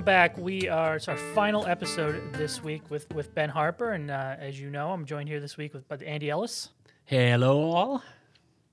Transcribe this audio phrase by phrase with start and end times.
[0.00, 0.38] Welcome back.
[0.38, 4.58] We are it's our final episode this week with with Ben Harper, and uh, as
[4.58, 6.70] you know, I'm joined here this week with with Andy Ellis,
[7.04, 8.02] Hello, all.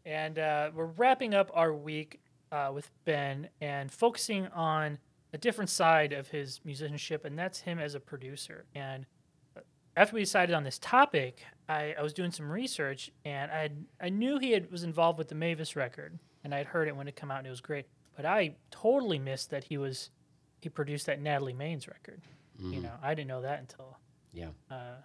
[0.05, 2.21] and uh, we're wrapping up our week
[2.53, 4.99] uh, with Ben and focusing on
[5.33, 8.63] a different side of his musicianship, and that's him as a producer.
[8.73, 9.05] And
[9.57, 9.61] uh,
[9.97, 14.07] after we decided on this topic, I, I was doing some research, and I I
[14.07, 17.17] knew he had, was involved with the Mavis record, and I'd heard it when it
[17.17, 17.85] came out, and it was great.
[18.15, 20.09] But I totally missed that he was
[20.67, 22.21] he produced that Natalie Maines record.
[22.59, 23.97] You know, I didn't know that until
[24.33, 24.49] Yeah.
[24.69, 24.95] uh,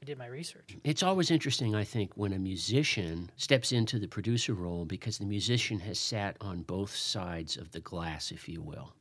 [0.00, 0.76] I did my research.
[0.84, 5.24] It's always interesting, I think, when a musician steps into the producer role because the
[5.24, 8.92] musician has sat on both sides of the glass, if you will.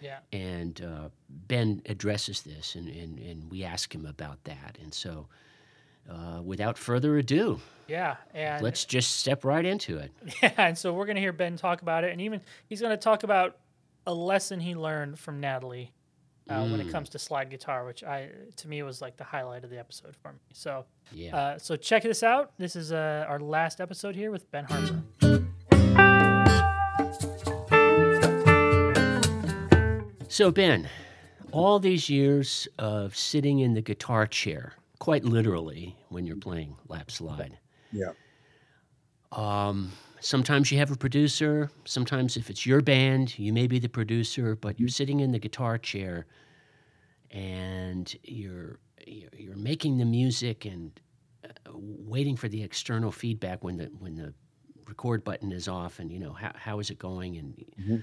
[0.00, 4.76] Yeah, And uh, Ben addresses this, and, and, and we ask him about that.
[4.82, 5.28] And so,
[6.10, 10.10] uh, without further ado, yeah, and let's just step right into it.
[10.42, 13.22] yeah, and so we're gonna hear Ben talk about it, and even he's gonna talk
[13.22, 13.58] about
[14.06, 15.92] a lesson he learned from Natalie
[16.48, 16.92] uh, when it Mm.
[16.92, 20.16] comes to slide guitar, which I to me was like the highlight of the episode
[20.16, 20.38] for me.
[20.52, 21.36] So, Yeah.
[21.36, 22.52] uh, so check this out.
[22.58, 25.02] This is uh, our last episode here with Ben Harper.
[30.28, 30.88] So, Ben,
[31.52, 37.10] all these years of sitting in the guitar chair, quite literally, when you're playing lap
[37.10, 37.58] slide,
[37.92, 38.12] Yeah.
[39.32, 41.70] Um, sometimes you have a producer.
[41.84, 45.38] Sometimes, if it's your band, you may be the producer, but you're sitting in the
[45.38, 46.26] guitar chair
[47.30, 51.00] and you're you're making the music and
[51.44, 54.32] uh, waiting for the external feedback when the when the
[54.86, 58.02] record button is off and you know how, how is it going and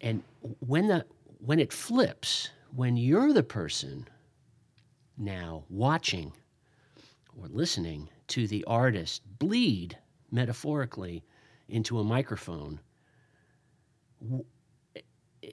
[0.00, 0.22] and
[0.60, 1.04] when the
[1.38, 4.08] when it flips when you're the person
[5.18, 6.32] now watching
[7.38, 9.96] or listening to the artist bleed
[10.30, 11.22] metaphorically
[11.68, 12.80] into a microphone.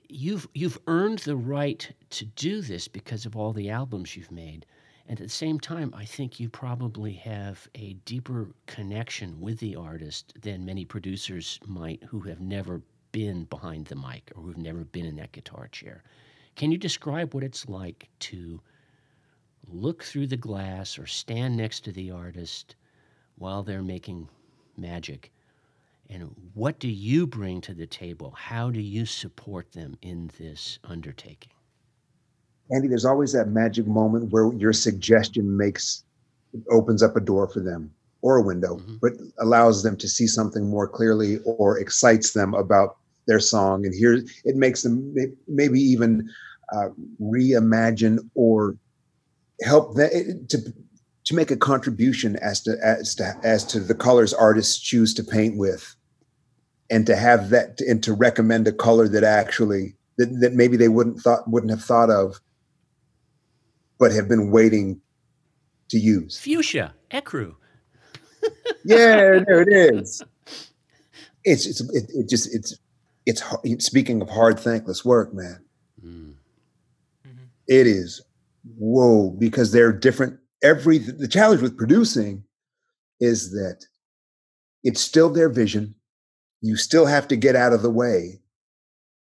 [0.10, 4.66] You've you've earned the right to do this because of all the albums you've made.
[5.08, 9.76] And at the same time i think you probably have a deeper connection with the
[9.76, 12.82] artist than many producers might who have never
[13.12, 16.04] been behind the mic or who've never been in that guitar chair.
[16.56, 18.60] Can you describe what it's like to
[19.68, 22.76] look through the glass or stand next to the artist
[23.38, 24.28] while they're making
[24.78, 25.32] magic
[26.10, 30.80] and what do you bring to the table how do you support them in this
[30.84, 31.52] undertaking
[32.72, 36.04] Andy, there's always that magic moment where your suggestion makes
[36.72, 39.00] opens up a door for them or a window, Mhm.
[39.02, 42.98] but allows them to see something more clearly or excites them about
[43.28, 43.86] their song.
[43.86, 45.14] And here it makes them
[45.48, 46.30] maybe even
[46.72, 46.90] uh,
[47.22, 48.78] reimagine or
[49.62, 50.74] help them to
[51.26, 55.24] to make a contribution as to as to as to the colors artists choose to
[55.24, 55.96] paint with,
[56.90, 60.90] and to have that and to recommend a color that actually that, that maybe they
[60.90, 62.40] wouldn't thought wouldn't have thought of,
[63.98, 65.00] but have been waiting
[65.90, 66.38] to use.
[66.40, 67.56] fuchsia ecru
[68.86, 70.22] Yeah, there it is.
[71.44, 72.78] It's it's it, it just it's
[73.26, 73.44] it's
[73.86, 75.64] speaking of hard thankless work, man.
[76.06, 76.34] Mm.
[77.68, 78.22] It is
[78.78, 80.40] whoa because they're different.
[80.64, 82.44] Every the challenge with producing
[83.20, 83.86] is that
[84.84, 85.96] it's still their vision.
[86.62, 88.40] You still have to get out of the way,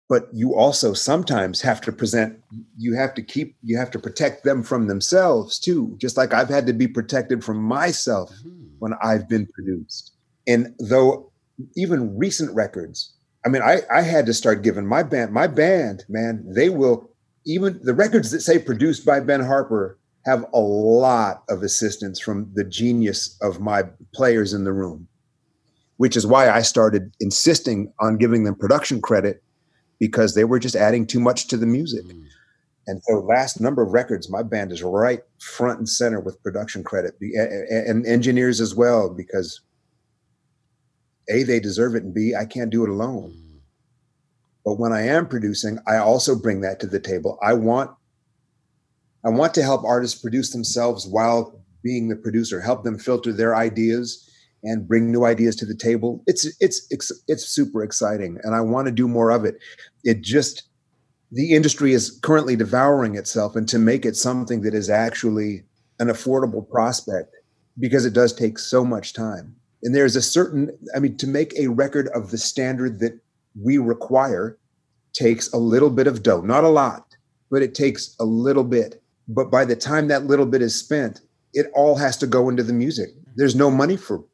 [0.09, 2.41] but you also sometimes have to present.
[2.77, 3.57] You have to keep.
[3.63, 5.97] You have to protect them from themselves too.
[6.01, 8.71] Just like I've had to be protected from myself Mhm.
[8.81, 10.13] when I've been produced.
[10.47, 11.31] And though
[11.77, 13.13] even recent records,
[13.45, 17.11] I mean, I, I had to start giving my band, my band, man, they will
[17.47, 19.98] even the records that say produced by Ben Harper
[20.29, 25.09] have a lot of assistance from the genius of my players in the room,
[25.97, 29.43] which is why I started insisting on giving them production credit
[29.99, 32.05] because they were just adding too much to the music.
[32.05, 32.25] Mm.
[32.87, 36.83] And so, last number of records, my band is right front and center with production
[36.85, 39.61] credit and engineers as well, because
[41.31, 43.35] A, they deserve it, and B, I can't do it alone.
[43.37, 43.61] Mm.
[44.65, 47.39] But when I am producing, I also bring that to the table.
[47.43, 47.91] I want
[49.29, 53.55] I want to help artists produce themselves while being the producer, help them filter their
[53.55, 54.27] ideas
[54.63, 56.25] and bring new ideas to the table.
[56.27, 59.59] It's it's it's, it's super exciting and I want to do more of it.
[60.03, 60.63] It just
[61.31, 65.63] the industry is currently devouring itself and to make it something that is actually
[65.99, 67.37] an affordable prospect
[67.79, 69.55] because it does take so much time.
[69.83, 73.21] And there's a certain I mean to make a record of the standard that
[73.63, 74.57] we require
[75.13, 77.15] takes a little bit of dough, not a lot,
[77.51, 81.21] but it takes a little bit but by the time that little bit is spent,
[81.53, 83.11] it all has to go into the music.
[83.37, 84.25] There's no money for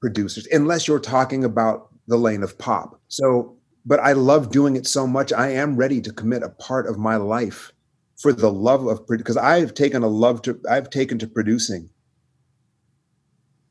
[0.00, 3.00] producers unless you're talking about the lane of pop.
[3.08, 5.32] So, but I love doing it so much.
[5.32, 7.72] I am ready to commit a part of my life
[8.16, 11.90] for the love of because I've taken a love to I've taken to producing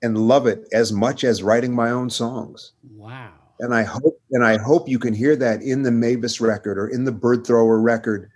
[0.02, 2.74] and love it as much as writing my own songs.
[2.96, 3.34] Wow.
[3.60, 6.88] And I hope and I hope you can hear that in the Mavis record or
[6.88, 8.30] in the Bird Thrower record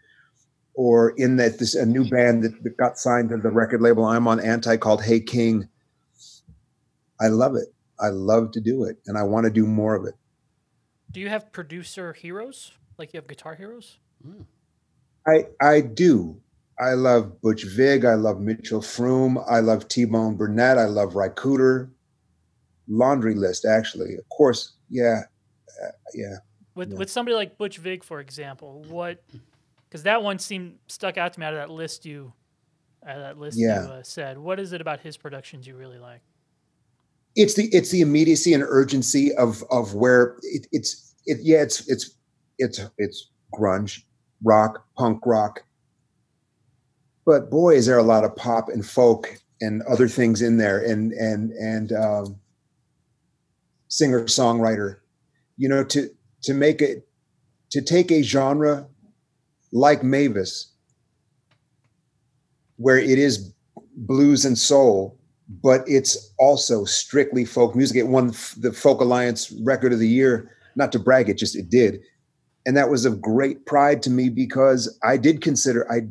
[0.73, 4.06] or in that this a new band that, that got signed to the record label
[4.06, 5.68] I'm on Anti called Hey King.
[7.19, 7.73] I love it.
[8.00, 10.15] I love to do it, and I want to do more of it.
[11.12, 12.71] Do you have producer heroes?
[12.97, 13.97] Like you have guitar heroes?
[14.27, 14.45] Mm.
[15.27, 16.39] I I do.
[16.79, 18.06] I love Butch Vig.
[18.06, 19.44] I love Mitchell Froom.
[19.47, 20.77] I love T Bone Burnett.
[20.77, 21.89] I love Ry Cooder.
[22.88, 24.15] Laundry list, actually.
[24.15, 25.21] Of course, yeah,
[25.83, 26.38] uh, yeah.
[26.73, 26.97] With yeah.
[26.97, 29.23] with somebody like Butch Vig, for example, what
[29.92, 32.32] because that one seemed stuck out to me out of that list you,
[33.06, 33.84] uh, that list yeah.
[33.84, 34.38] you uh, said.
[34.38, 36.22] What is it about his productions you really like?
[37.36, 41.88] It's the it's the immediacy and urgency of of where it, it's it yeah it's
[41.90, 42.18] it's
[42.58, 44.04] it's it's grunge,
[44.44, 45.64] rock, punk rock.
[47.26, 50.80] But boy, is there a lot of pop and folk and other things in there,
[50.80, 52.36] and and and um,
[53.90, 54.98] singer songwriter.
[55.58, 56.10] You know, to
[56.44, 57.08] to make it
[57.72, 58.88] to take a genre
[59.71, 60.71] like Mavis,
[62.77, 63.53] where it is
[63.95, 65.18] blues and soul,
[65.62, 67.97] but it's also strictly folk music.
[67.97, 68.27] It won
[68.57, 70.51] the Folk Alliance Record of the Year.
[70.75, 72.00] Not to brag, it just it did,
[72.65, 76.01] and that was of great pride to me because I did consider I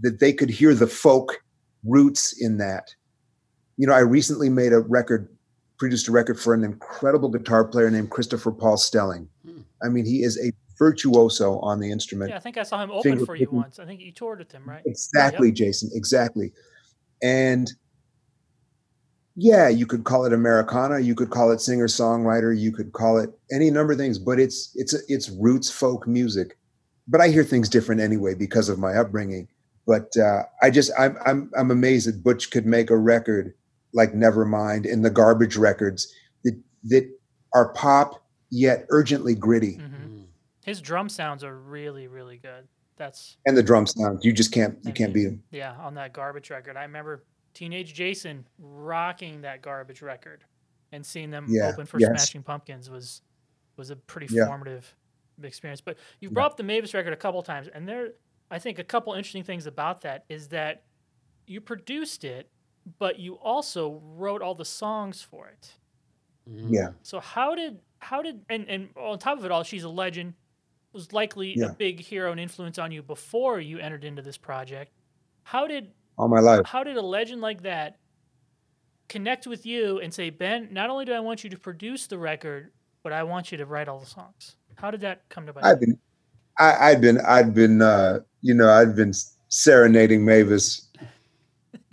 [0.00, 1.42] that they could hear the folk
[1.84, 2.94] roots in that.
[3.76, 5.28] You know, I recently made a record,
[5.78, 9.28] produced a record for an incredible guitar player named Christopher Paul Stelling.
[9.44, 9.60] Hmm.
[9.82, 12.30] I mean, he is a virtuoso on the instrument.
[12.30, 13.78] Yeah, I think I saw him open for you once.
[13.78, 14.82] I think you toured with him, right?
[14.86, 15.56] Exactly, yep.
[15.56, 15.90] Jason.
[15.92, 16.52] Exactly.
[17.22, 17.70] And
[19.34, 23.18] yeah, you could call it Americana, you could call it singer songwriter, you could call
[23.18, 26.56] it any number of things, but it's it's it's roots folk music.
[27.06, 29.48] But I hear things different anyway because of my upbringing.
[29.86, 33.54] But uh, I just I'm I'm I'm amazed that Butch could make a record
[33.94, 36.12] like Nevermind and the Garbage Records
[36.44, 37.08] that that
[37.54, 39.76] are pop yet urgently gritty.
[39.76, 40.07] Mm-hmm
[40.68, 42.68] his drum sounds are really, really good.
[42.96, 45.42] That's and the drum sounds you just can't you can't beat them.
[45.50, 47.24] Yeah, on that garbage record, I remember
[47.54, 50.44] Teenage Jason rocking that garbage record,
[50.92, 51.70] and seeing them yeah.
[51.72, 52.08] open for yes.
[52.08, 53.22] Smashing Pumpkins was
[53.76, 54.46] was a pretty yeah.
[54.46, 54.94] formative
[55.42, 55.80] experience.
[55.80, 56.46] But you brought yeah.
[56.48, 58.08] up the Mavis record a couple times, and there,
[58.50, 60.82] I think a couple interesting things about that is that
[61.46, 62.50] you produced it,
[62.98, 65.72] but you also wrote all the songs for it.
[66.50, 66.74] Mm-hmm.
[66.74, 66.88] Yeah.
[67.02, 70.34] So how did how did and and on top of it all, she's a legend
[70.92, 71.66] was likely yeah.
[71.66, 74.92] a big hero and influence on you before you entered into this project.
[75.42, 76.66] How did all my life?
[76.66, 77.98] How did a legend like that
[79.08, 82.18] connect with you and say, Ben, not only do I want you to produce the
[82.18, 84.56] record, but I want you to write all the songs?
[84.76, 85.64] How did that come to pass?
[85.64, 85.98] I've been,
[86.58, 89.12] I, had been, I'd been, uh, you know, I'd been
[89.48, 90.88] serenading Mavis,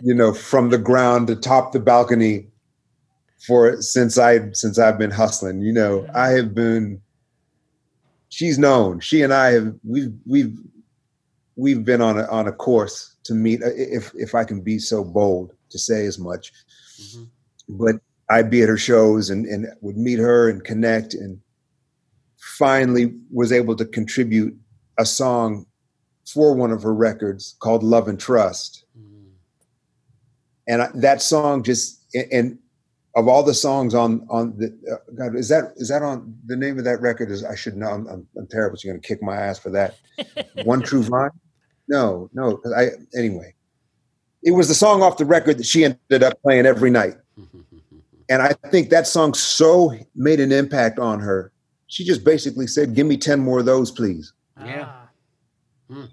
[0.00, 2.48] you know, from the ground to top the balcony
[3.46, 5.62] for since I since I've been hustling.
[5.62, 6.06] You know.
[6.14, 7.00] I have been
[8.36, 9.00] she's known.
[9.00, 10.58] She and I have we've we've
[11.56, 13.62] we've been on a on a course to meet.
[13.62, 16.52] Uh, if if I can be so bold to say as much,
[17.00, 17.24] mm-hmm.
[17.68, 17.96] but
[18.28, 21.40] I'd be at her shows and and would meet her and connect and
[22.36, 24.54] finally was able to contribute
[24.98, 25.64] a song
[26.26, 28.84] for one of her records called Love and Trust.
[28.98, 29.28] Mm-hmm.
[30.68, 32.58] And I, that song just and
[33.16, 36.54] of all the songs on on the uh, God is that is that on the
[36.56, 38.78] name of that record is I should know I'm, I'm, I'm terrible.
[38.82, 39.96] You're gonna kick my ass for that.
[40.64, 41.30] One True Vine?
[41.88, 42.60] No, no.
[42.76, 43.54] I anyway.
[44.42, 47.14] It was the song off the record that she ended up playing every night,
[48.28, 51.52] and I think that song so made an impact on her.
[51.88, 54.84] She just basically said, "Give me ten more of those, please." Yeah.
[54.88, 55.02] Ah.
[55.88, 56.04] Hmm.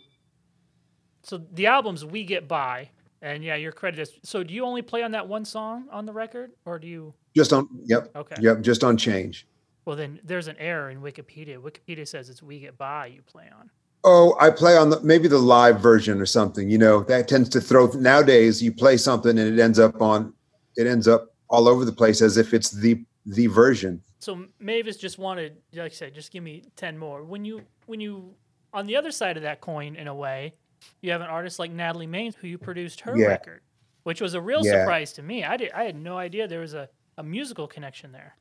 [1.24, 2.89] so the albums we get by,
[3.24, 4.12] and yeah, your credit is.
[4.24, 7.13] So do you only play on that one song on the record, or do you?
[7.36, 7.68] Just on.
[7.86, 8.12] Yep.
[8.15, 8.36] Okay.
[8.39, 8.62] Yep.
[8.62, 9.48] Just on change.
[9.86, 11.58] Well, then there's an error in Wikipedia.
[11.58, 13.72] Wikipedia says it's "We Get By" you play on.
[14.03, 16.70] Oh, I play on the maybe the live version or something.
[16.70, 17.88] You know that tends to throw.
[17.88, 20.34] Nowadays, you play something and it ends up on.
[20.75, 24.01] It ends up all over the place as if it's the the version.
[24.20, 27.24] So Mavis just wanted, like I said, just give me ten more.
[27.24, 28.34] When you when you
[28.74, 30.56] on the other side of that coin, in a way,
[31.02, 33.28] you have an artist like Natalie Maines who you produced her Yeah.
[33.28, 33.62] record,
[34.04, 34.82] which was a real Yeah.
[34.82, 35.44] surprise to me.
[35.44, 38.36] I did I had no idea there was a, a musical connection there.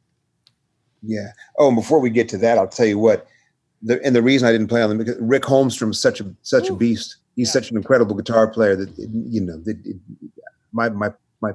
[1.03, 1.33] Yeah.
[1.59, 3.27] Oh, and before we get to that, I'll tell you what.
[3.85, 6.69] The, and the reason I didn't play on them because Rick Holmstrom's such a such
[6.69, 7.17] a beast.
[7.35, 7.53] He's Yeah.
[7.53, 9.97] such an incredible guitar player that it- you know that it,
[10.73, 11.53] my my my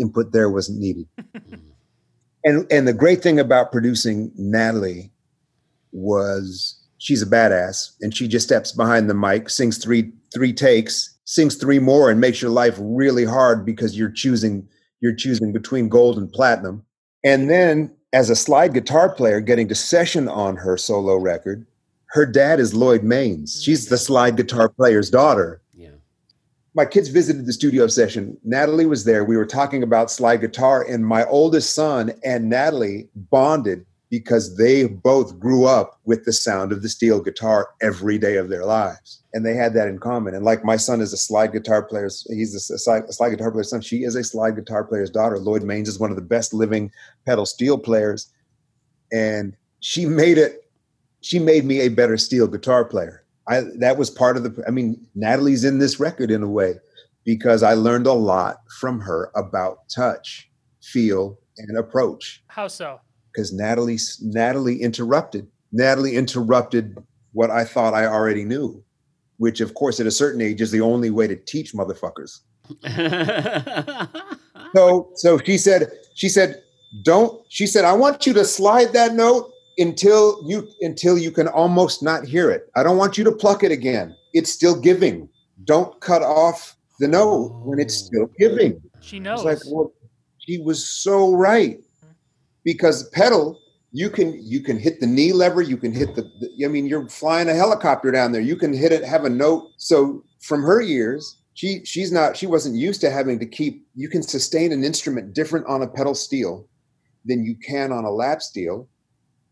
[0.00, 1.06] input there wasn't needed.
[2.44, 5.10] and and the great thing about producing Natalie
[5.92, 11.16] was she's a badass and she just steps behind the mic, sings three three takes,
[11.24, 14.68] sings three more, and makes your life really hard because you're choosing
[15.00, 16.84] you're choosing between gold and platinum.
[17.24, 21.66] And then as a slide guitar player getting to session on her solo record,
[22.06, 23.50] her dad is Lloyd Maines.
[23.50, 23.60] Mm-hmm.
[23.60, 25.90] She's the slide guitar player's daughter Yeah.
[26.74, 28.36] my kids visited the studio session.
[28.44, 29.24] Natalie was there.
[29.24, 34.86] We were talking about slide guitar, and my oldest son and Natalie bonded because they
[34.86, 39.22] both grew up with the sound of the steel guitar every day of their lives.
[39.34, 40.34] And they had that in common.
[40.34, 43.50] And like my son is a slide guitar player, he's a slide, a slide guitar
[43.50, 43.82] player's son.
[43.82, 45.38] She is a slide guitar player's daughter.
[45.38, 46.90] Lloyd Maines is one of the best living
[47.26, 48.32] pedal steel players.
[49.12, 50.70] And she made it,
[51.20, 53.24] she made me a better steel guitar player.
[53.46, 56.74] I that was part of the I mean, Natalie's in this record in a way
[57.24, 60.50] because I learned a lot from her about touch,
[60.82, 62.42] feel, and approach.
[62.48, 63.00] How so?
[63.32, 65.46] Because Natalie Natalie interrupted.
[65.72, 66.96] Natalie interrupted
[67.32, 68.82] what I thought I already knew,
[69.36, 72.40] which of course at a certain age is the only way to teach motherfuckers.
[74.74, 76.62] So so she said, she said,
[77.04, 81.48] don't she said, I want you to slide that note until you until you can
[81.48, 82.68] almost not hear it.
[82.76, 84.14] I don't want you to pluck it again.
[84.34, 85.28] It's still giving.
[85.64, 88.80] Don't cut off the note when it's still giving.
[89.00, 89.44] She knows.
[89.44, 89.92] like, well,
[90.38, 91.78] she was so right.
[92.68, 93.58] Because pedal,
[93.92, 96.86] you can you can hit the knee lever, you can hit the, the I mean,
[96.86, 98.42] you're flying a helicopter down there.
[98.42, 99.70] You can hit it, have a note.
[99.78, 104.10] So from her years, she she's not she wasn't used to having to keep you
[104.10, 106.68] can sustain an instrument different on a pedal steel
[107.24, 108.86] than you can on a lap steel.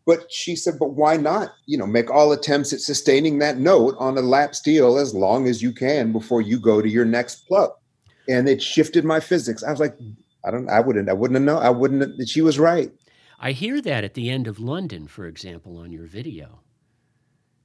[0.05, 1.53] But she said, but why not?
[1.65, 5.49] You know, make all attempts at sustaining that note on a lap steel as long
[5.49, 7.81] as you can before you go to your next pluck.
[8.29, 9.65] And it shifted my physics.
[9.65, 9.97] I was like,
[10.47, 11.63] I don't, I wouldn't, I wouldn't have known.
[11.63, 12.03] I wouldn't.
[12.03, 12.93] Have, she was right.
[13.39, 16.61] I hear that at the end of London, for example, on your video.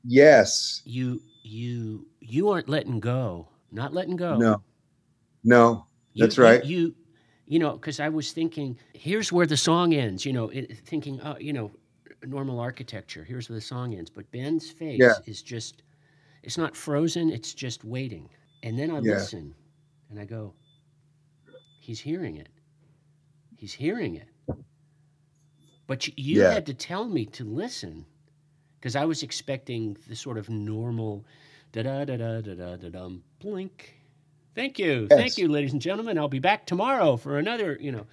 [0.04, 0.82] Yes.
[0.86, 4.38] You you you aren't letting go, not letting go.
[4.38, 4.62] No.
[5.44, 5.88] No.
[6.16, 6.64] That's you- right.
[6.66, 6.96] You,
[7.48, 10.26] you know, because I was thinking, here's where the song ends.
[10.26, 11.72] You know, it, thinking, oh, you know,
[12.26, 13.24] normal architecture.
[13.24, 14.10] Here's where the song ends.
[14.10, 15.16] But Ben's face Yeah.
[15.26, 15.84] is just,
[16.44, 17.30] it's not frozen.
[17.30, 18.30] It's just waiting.
[18.64, 19.14] And then I Yeah.
[19.14, 19.54] listen,
[20.10, 20.54] and I go,
[21.80, 22.50] he's hearing it.
[23.58, 24.28] He's hearing it.
[25.92, 26.54] But you, you Yeah.
[26.54, 28.06] had to tell me to listen,
[28.80, 31.26] because I was expecting the sort of normal,
[31.74, 34.00] da da da da da da da dum blink.
[34.56, 36.18] Thank you, thank you, ladies and gentlemen.
[36.18, 37.78] I'll be back tomorrow for another.
[37.78, 38.08] You know.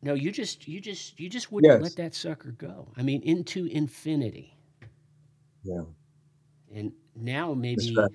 [0.00, 1.82] No, you just, you just, you just wouldn't Yes.
[1.82, 2.88] let that sucker go.
[2.96, 4.56] I mean, into infinity.
[5.62, 5.82] Yeah.
[6.74, 8.10] And now maybe, right.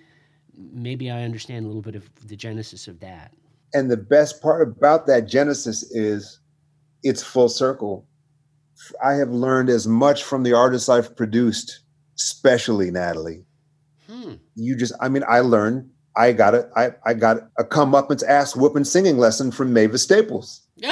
[0.58, 3.36] maybe I understand a little bit of the genesis of that.
[3.76, 6.40] And the best part about that Genesis is
[7.04, 8.08] it's full circle.
[9.04, 11.82] I have learned as much from the artists I've produced,
[12.18, 13.46] especially Natalie.
[14.08, 14.34] Hmm.
[14.56, 16.70] You just, I mean, I learned, I got it.
[16.76, 20.62] I, I got a comeuppance ass whooping singing lesson from Mavis Staples.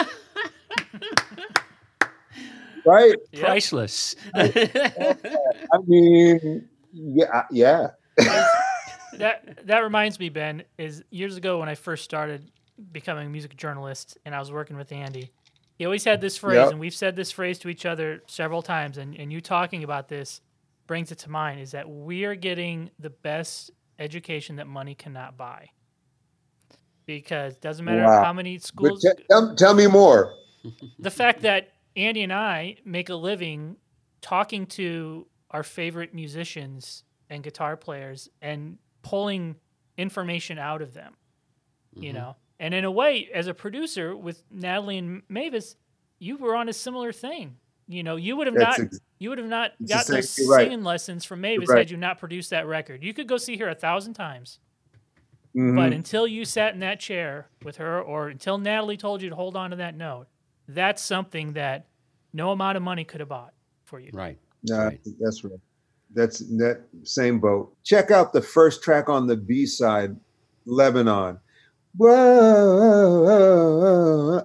[2.85, 3.15] Right?
[3.33, 3.43] Yep.
[3.43, 4.15] Priceless.
[4.33, 5.15] I
[5.85, 7.89] mean, yeah, yeah.
[9.13, 12.49] that that reminds me, Ben, is years ago when I first started
[12.91, 15.31] becoming a music journalist and I was working with Andy.
[15.79, 16.71] He always had this phrase, Yep.
[16.71, 20.09] and we've said this phrase to each other several times, and, and you talking about
[20.09, 20.41] this
[20.87, 25.37] brings it to mind, is that we are getting the best education that money cannot
[25.37, 25.69] buy.
[27.05, 28.23] Because it doesn't matter Wow.
[28.23, 30.35] how many schools te- tell, tell me more.
[30.99, 33.77] the fact that Andy and I make a living
[34.21, 39.55] talking to our favorite musicians and guitar players and pulling
[39.97, 41.15] information out of them,
[41.95, 42.15] you Mhm.
[42.15, 42.35] know.
[42.59, 45.75] And in a way, as a producer with Natalie and Mavis,
[46.19, 47.55] you were on a similar thing.
[47.87, 50.29] You know, you would have That's not ex- you would have not It's got those
[50.29, 50.63] same- you're right.
[50.65, 51.79] singing lessons from Mavis right.
[51.79, 53.03] had you not produced that record.
[53.03, 54.59] You could go see her a thousand times.
[55.55, 55.75] Mhm.
[55.75, 59.35] But until you sat in that chair with her, or until Natalie told you to
[59.35, 60.27] hold on to that note,
[60.67, 61.87] that's something that
[62.33, 63.53] no amount of money could have bought
[63.85, 64.11] for you.
[64.13, 64.37] Right.
[64.63, 64.99] No, Right.
[65.19, 65.59] that's right.
[66.13, 67.75] That's that same boat.
[67.83, 70.15] Check out the first track on the B side,
[70.65, 71.39] Lebanon.
[71.97, 73.27] Whoa,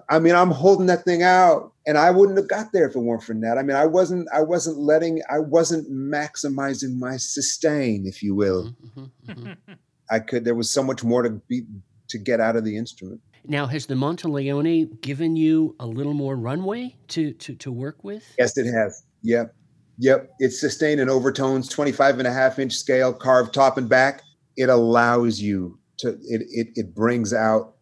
[0.09, 2.99] I mean, I'm holding that thing out, and I wouldn't have got there if it
[2.99, 3.57] weren't for that.
[3.57, 8.75] I mean, I wasn't, I wasn't letting, I wasn't maximizing my sustain, if you will.
[8.97, 9.57] Mhm, mhm.
[10.09, 10.45] I could.
[10.45, 11.63] There was so much more to be
[12.09, 13.21] to get out of the instrument.
[13.47, 18.23] Now, has the Monteleone given you a little more runway to to, to work with?
[18.37, 19.03] Yes, it has.
[19.23, 19.55] Yep.
[19.97, 20.29] Yep.
[20.39, 24.21] It's sustained in overtones, 25 and a half inch scale, carved top and back.
[24.57, 27.75] It allows you to, it, it, it brings out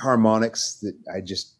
[0.00, 1.54] harmonics that I just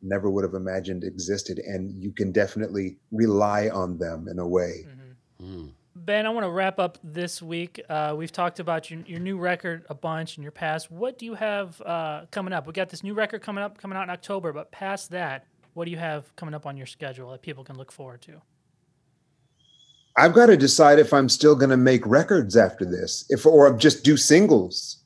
[0.00, 1.58] never would have imagined existed.
[1.58, 4.86] And you can definitely rely on them in a way.
[4.86, 5.44] Mhm.
[5.44, 5.72] Mm.
[5.94, 7.80] Ben, I want to wrap up this week.
[7.88, 10.90] Uh, we've talked about your, your new record a bunch in your past.
[10.90, 12.66] What do you have uh, coming up?
[12.66, 14.52] We got this new record coming up, coming out in October.
[14.52, 17.76] But past that, what do you have coming up on your schedule that people can
[17.76, 18.40] look forward to?
[20.16, 23.72] I've got to decide if I'm still going to make records after this, if or
[23.76, 25.01] just do singles.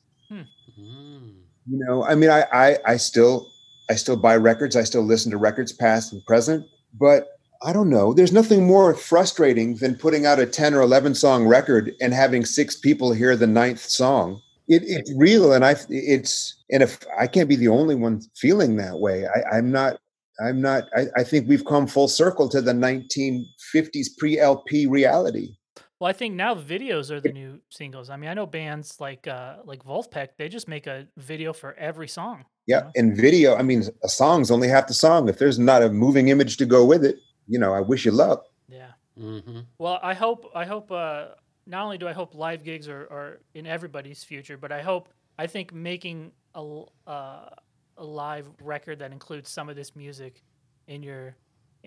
[1.69, 3.51] You know i mean I, I i still
[3.89, 4.75] i still buy records.
[4.75, 6.65] I still listen to records past and present.
[6.93, 7.27] But
[7.63, 8.13] i don't know.
[8.13, 12.45] There's nothing more frustrating than putting out a 10 or 11 song record and having
[12.45, 14.41] six people hear the ninth song.
[14.67, 18.75] It, it's real and i it's and if i can't be the only one feeling
[18.77, 19.25] that way.
[19.25, 19.99] I, i'm not
[20.45, 25.56] i'm not I, I think we've come full circle to the 1950s pre-lp reality
[25.99, 28.09] Well, I think now videos are the new singles.
[28.09, 31.73] I mean, I know bands like uh, like Vulfpeck, they just make a video for
[31.73, 32.45] every song.
[32.67, 32.91] Yeah, know?
[32.95, 33.55] and video.
[33.55, 35.27] I mean, a song's only half the song.
[35.27, 38.11] If there's not a moving image to go with it, you know, I wish you
[38.11, 38.43] luck.
[38.69, 38.91] Yeah.
[39.17, 41.29] hmm Well, I hope I hope uh,
[41.65, 45.09] not only do I hope live gigs are, are in everybody's future, but I hope
[45.39, 47.49] I think making a uh,
[47.97, 50.43] a live record that includes some of this music
[50.87, 51.35] in your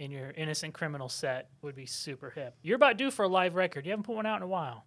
[0.00, 2.54] in your innocent criminal set would be super hip.
[2.62, 3.84] You're about due for a live record.
[3.84, 4.86] You haven't put one out in a while.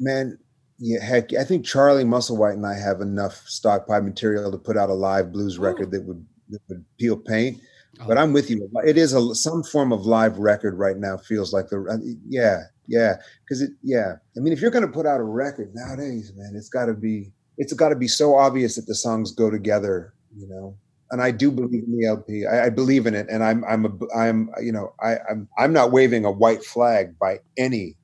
[0.00, 0.38] Man,
[0.78, 4.88] yeah, heck, I think Charlie Musselwhite and I have enough stockpile material to put out
[4.88, 5.62] a live blues Ooh.
[5.62, 7.60] record that would that would peel paint.
[8.00, 8.06] Oh.
[8.08, 8.70] But I'm with you.
[8.86, 11.18] It is a some form of live record right now.
[11.18, 14.14] Feels like the uh, yeah yeah because it yeah.
[14.34, 16.94] I mean, if you're going to put out a record nowadays, man, it's got to
[16.94, 20.14] be it's got to be so obvious that the songs go together.
[20.34, 20.76] You know.
[21.10, 22.46] And I do believe in the LP.
[22.46, 25.72] I, I believe in it, and I'm I'm a I'm you know I I'm I'm
[25.72, 27.96] not waving a white flag by any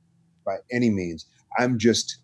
[0.45, 1.27] by any means.
[1.59, 2.19] I'm just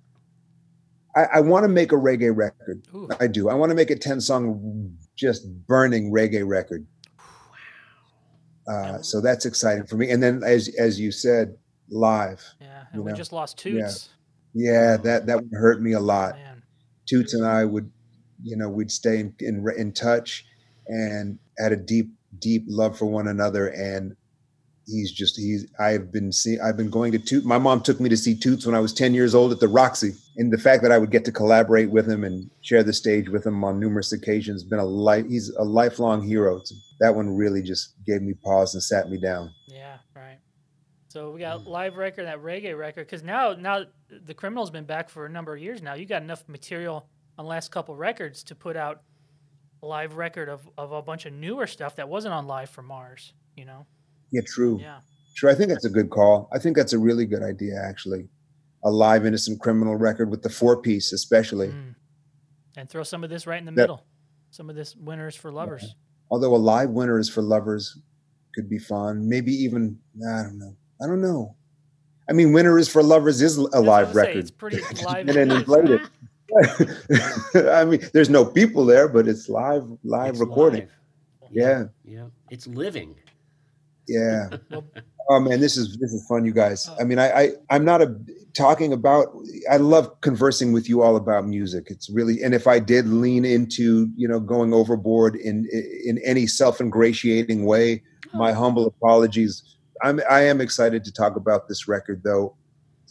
[1.17, 2.87] I, I want to make a reggae record.
[2.95, 3.09] Ooh.
[3.19, 3.49] I do.
[3.49, 6.87] I want to make a 10 song just burning reggae record.
[8.69, 10.11] Uh, so that's exciting for me.
[10.11, 11.57] And then as as you said,
[11.89, 12.45] live.
[12.61, 13.73] Yeah, and we know, just lost yeah.
[13.73, 14.11] Toots.
[14.55, 16.35] Yeah, that that would hurt me a lot.
[16.35, 16.63] Man,
[17.09, 17.91] Toots and I would,
[18.43, 20.45] you know, we'd stay in, in in touch
[20.89, 23.69] and had a deep deep love for one another.
[23.69, 24.17] And
[24.87, 28.09] he's just he's I've been see I've been going to Toot my mom took me
[28.09, 30.15] to see Toots when I was 10 years old at the Roxy.
[30.37, 33.29] And the fact that I would get to collaborate with him and share the stage
[33.29, 36.61] with him on numerous occasions been a life he's a lifelong hero.
[37.01, 39.53] That one really just gave me pause and sat me down.
[39.69, 40.39] Yeah, right.
[41.09, 41.67] So we got mm.
[41.67, 45.55] live record, that reggae record, because now now the criminal's been back for a number
[45.55, 45.95] of years now.
[45.95, 49.03] You got enough material on the last couple records to put out
[49.83, 53.33] live record of, of a bunch of newer stuff that wasn't on Live from Mars.
[53.57, 53.87] You know?
[54.31, 54.99] yeah true Yeah.
[55.35, 56.49] Sure, I think that's a good call.
[56.53, 58.29] I think that's a really good idea, actually.
[58.85, 61.69] A live innocent criminal record with the four piece, especially.
[61.69, 61.95] Mm.
[62.77, 64.05] And throw some of this right in the That- middle.
[64.51, 65.95] Some of this Winter Is for Lovers.
[66.31, 67.99] Although a live Winter Is for Lovers
[68.55, 69.29] could be fun.
[69.29, 70.75] Maybe even I don't know.
[71.03, 71.55] I don't know.
[72.29, 74.39] I mean, Winter Is for Lovers is a That's live I'm saying, record.
[74.41, 75.29] It's pretty live.
[75.29, 76.01] and then inflate it.
[77.73, 80.81] I mean, there's no people there, but it's live, live It's recording.
[80.83, 80.91] live.
[81.51, 82.27] Yeah, Yeah.
[82.51, 83.15] It's living.
[84.07, 84.49] yeah.
[85.31, 86.89] Oh man, this is this is fun, you guys.
[86.99, 88.17] I mean, I, I I'm not a
[88.55, 89.27] talking about.
[89.71, 91.89] I love conversing with you all about music.
[91.91, 95.69] It's really, and if I did lean into you know going overboard in
[96.03, 99.63] in any self ingratiating way, my humble apologies.
[100.03, 102.57] I'm I am excited to talk about this record though,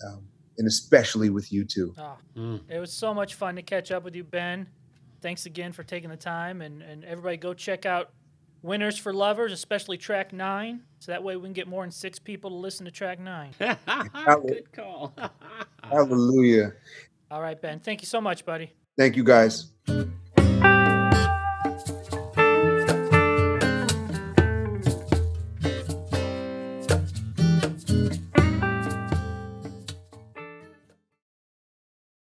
[0.03, 0.23] um,
[0.57, 1.93] and especially with you two.
[1.97, 2.61] Oh, Mm.
[2.69, 4.67] it was so much fun to catch up with you, Ben.
[5.21, 6.61] Thanks again for taking the time.
[6.61, 8.11] And, and everybody go check out
[8.61, 10.81] Winter Is for Lovers, especially track nine.
[10.99, 13.51] So that way we can get more than six people to listen to track nine.
[13.59, 15.13] Good call.
[15.83, 16.73] Hallelujah.
[17.31, 17.79] All right, Ben.
[17.79, 18.73] Thank you so much, buddy.
[18.97, 19.71] Thank you guys.